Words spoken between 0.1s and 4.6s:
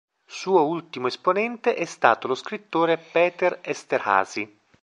Suo ultimo esponente è stato lo scrittore Péter Esterházy.